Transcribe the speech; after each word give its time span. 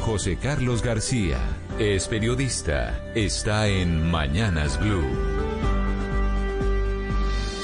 José 0.00 0.36
Carlos 0.36 0.82
García 0.82 1.38
es 1.78 2.08
periodista. 2.08 2.98
Está 3.14 3.68
en 3.68 4.10
Mañanas 4.10 4.80
Blue. 4.80 5.04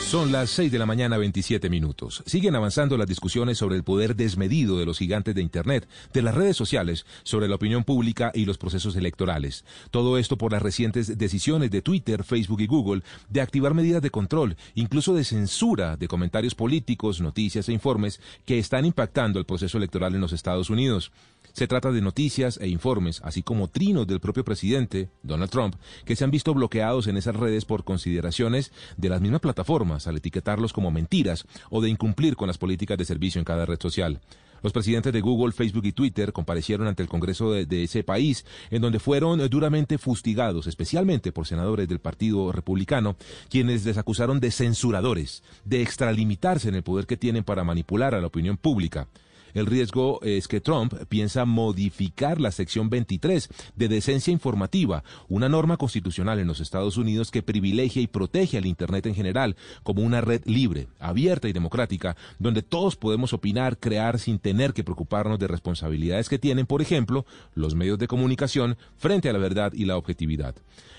Son 0.07 0.31
las 0.31 0.51
6 0.51 0.71
de 0.71 0.79
la 0.79 0.87
mañana 0.87 1.17
27 1.19 1.69
minutos. 1.69 2.23
Siguen 2.27 2.55
avanzando 2.55 2.97
las 2.97 3.09
discusiones 3.09 3.59
sobre 3.59 3.75
el 3.75 3.83
poder 3.83 4.15
desmedido 4.15 4.79
de 4.79 4.87
los 4.87 4.99
gigantes 4.99 5.35
de 5.35 5.43
Internet, 5.43 5.89
de 6.13 6.23
las 6.23 6.33
redes 6.33 6.57
sociales, 6.57 7.05
sobre 7.25 7.49
la 7.49 7.57
opinión 7.57 7.83
pública 7.83 8.31
y 8.33 8.45
los 8.45 8.57
procesos 8.57 8.95
electorales. 8.95 9.65
Todo 9.91 10.17
esto 10.17 10.39
por 10.39 10.53
las 10.53 10.63
recientes 10.63 11.19
decisiones 11.19 11.73
de 11.73 11.83
Twitter, 11.83 12.23
Facebook 12.23 12.61
y 12.61 12.69
Google 12.69 13.03
de 13.31 13.41
activar 13.41 13.75
medidas 13.75 14.01
de 14.01 14.11
control, 14.11 14.57
incluso 14.77 15.13
de 15.13 15.25
censura 15.25 15.97
de 15.97 16.07
comentarios 16.07 16.55
políticos, 16.55 17.21
noticias 17.21 17.69
e 17.69 17.73
informes 17.73 18.21
que 18.45 18.61
están 18.61 18.85
impactando 18.85 19.41
el 19.41 19.45
proceso 19.45 19.77
electoral 19.77 20.15
en 20.15 20.21
los 20.21 20.33
Estados 20.33 20.71
Unidos. 20.71 21.11
Se 21.57 21.67
trata 21.67 21.91
de 21.91 22.03
noticias 22.03 22.59
e 22.61 22.69
informes, 22.69 23.23
así 23.25 23.43
como 23.43 23.69
trinos 23.69 24.07
del 24.07 24.21
propio 24.21 24.45
presidente, 24.45 25.09
Donald 25.23 25.51
Trump, 25.51 25.75
que 26.05 26.15
se 26.15 26.23
han 26.23 26.31
visto 26.31 26.53
bloqueados 26.53 27.07
en 27.07 27.17
esas 27.17 27.35
redes 27.35 27.65
por 27.65 27.83
consideraciones 27.83 28.73
de 28.99 29.09
las 29.09 29.23
mismas 29.23 29.41
plataformas 29.41 30.07
al 30.07 30.19
etiquetarlos 30.19 30.75
como 30.75 30.91
mentiras 30.91 31.47
o 31.71 31.81
de 31.81 31.89
incumplir 31.89 32.37
con 32.37 32.49
las 32.49 32.59
políticas 32.59 32.99
de 32.99 33.07
servicio 33.07 33.39
en 33.39 33.47
cada 33.47 33.65
red 33.65 33.81
social. 33.81 34.21
Los 34.63 34.75
presidentes 34.75 35.15
de 35.15 35.23
Google, 35.23 35.53
Facebook 35.53 35.87
y 35.87 35.93
Twitter 35.93 36.35
comparecieron 36.35 36.89
ante 36.89 37.03
el 37.03 37.09
Congreso 37.09 37.51
de, 37.51 37.65
de, 37.65 37.85
ese 37.85 38.05
país, 38.05 38.45
en 38.71 38.83
donde 38.83 38.99
fueron 38.99 39.39
duramente 39.49 39.97
fustigados, 39.97 40.67
especialmente 40.67 41.33
por 41.33 41.47
senadores 41.47 41.89
del 41.89 42.01
Partido 42.01 42.53
Republicano, 42.53 43.17
quienes 43.49 43.87
les 43.87 43.97
acusaron 43.97 44.41
de 44.41 44.51
censuradores, 44.51 45.43
de 45.65 45.81
extralimitarse 45.81 46.69
en 46.69 46.75
el 46.75 46.83
poder 46.83 47.07
que 47.07 47.17
tienen 47.17 47.45
para 47.45 47.65
manipular 47.65 48.15
a 48.15 48.21
la 48.21 48.27
opinión 48.27 48.59
pública. 48.59 49.09
El 49.57 49.65
riesgo 49.65 50.21
es 50.21 50.49
que 50.49 50.61
Trump 50.61 50.93
piensa 51.09 51.47
modificar 51.47 52.39
la 52.43 52.53
sección 52.53 52.91
23 52.91 53.49
de 53.75 53.89
decencia 53.89 54.31
informativa, 54.31 55.03
una 55.29 55.49
norma 55.49 55.79
constitucional 55.79 56.39
en 56.39 56.47
los 56.47 56.61
Estados 56.61 56.99
Unidos 56.99 57.31
que 57.31 57.43
privilegia 57.43 58.03
y 58.03 58.07
protege 58.07 58.59
al 58.59 58.67
Internet 58.67 59.07
en 59.07 59.15
general 59.15 59.57
como 59.83 60.03
una 60.03 60.21
red 60.21 60.43
libre, 60.45 60.89
abierta 61.01 61.49
y 61.49 61.55
democrática, 61.55 62.19
donde 62.39 62.61
todos 62.61 62.97
podemos 62.97 63.33
opinar, 63.33 63.79
crear 63.79 64.19
sin 64.19 64.39
tener 64.39 64.75
que 64.75 64.85
preocuparnos 64.85 65.39
de 65.39 65.49
responsabilidades 65.49 66.29
que 66.29 66.39
tienen, 66.39 66.67
por 66.67 66.83
ejemplo, 66.83 67.25
los 67.55 67.75
medios 67.75 67.99
de 67.99 68.09
comunicación 68.09 68.77
frente 68.99 69.31
a 69.31 69.33
la 69.33 69.39
verdad 69.39 69.73
y 69.73 69.87
la 69.87 69.97
objetividad. 69.97 70.55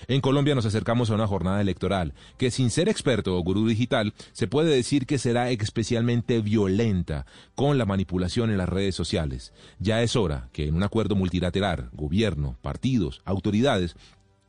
En 0.08 0.22
Colombia 0.22 0.54
nos 0.54 0.64
acercamos 0.64 1.10
a 1.10 1.14
una 1.14 1.26
jornada 1.26 1.60
electoral 1.60 2.14
que 2.38 2.50
sin 2.50 2.70
ser 2.70 2.88
experto 2.88 3.36
o 3.36 3.42
gurú 3.42 3.68
digital 3.68 4.14
se 4.32 4.48
puede 4.48 4.74
decir 4.74 5.04
que 5.04 5.18
será 5.18 5.50
especialmente 5.50 6.40
violenta 6.40 7.26
con 7.54 7.76
la 7.76 7.84
manipulación 7.84 8.47
en 8.50 8.58
las 8.58 8.68
redes 8.68 8.94
sociales. 8.94 9.52
Ya 9.78 10.02
es 10.02 10.16
hora 10.16 10.48
que 10.52 10.66
en 10.66 10.74
un 10.74 10.82
acuerdo 10.82 11.14
multilateral, 11.14 11.90
gobierno, 11.92 12.56
partidos, 12.62 13.22
autoridades, 13.24 13.96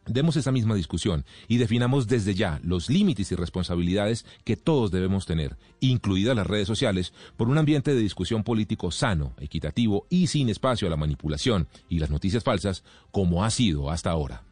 demos 0.06 0.36
esa 0.36 0.52
misma 0.52 0.76
discusión 0.76 1.26
y 1.48 1.58
definamos 1.58 2.08
desde 2.08 2.34
ya 2.34 2.60
los 2.64 2.90
límites 2.90 3.32
y 3.32 3.36
responsabilidades 3.36 4.26
que 4.44 4.58
todos 4.58 4.92
debemos 4.92 5.26
tener, 5.26 5.58
incluidas 5.80 6.36
las 6.36 6.48
redes 6.48 6.68
sociales, 6.68 7.14
por 7.38 7.50
un 7.50 7.58
ambiente 7.58 7.94
de 7.94 8.02
discusión 8.02 8.44
político 8.44 8.92
sano, 8.92 9.34
equitativo 9.40 10.06
y 10.10 10.28
sin 10.28 10.50
espacio 10.50 10.88
a 10.88 10.92
la 10.92 10.98
manipulación 10.98 11.68
y 11.88 12.00
las 12.00 12.10
noticias 12.10 12.44
falsas 12.44 12.84
como 13.12 13.44
ha 13.44 13.50
sido 13.50 13.90
hasta 13.90 14.12
ahora. 14.12 14.44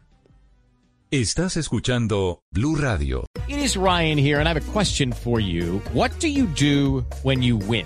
Estás 1.09 1.55
escuchando 1.55 2.41
Blue 2.51 2.75
Radio. 2.75 3.25
It 3.47 3.59
is 3.59 3.77
Ryan 3.77 4.17
here, 4.17 4.39
and 4.39 4.45
I 4.45 4.49
have 4.49 4.57
a 4.57 4.71
question 4.73 5.13
for 5.13 5.39
you. 5.39 5.81
What 5.93 6.11
do 6.19 6.27
you 6.27 6.47
do 6.47 7.05
when 7.23 7.41
you 7.41 7.55
win? 7.55 7.85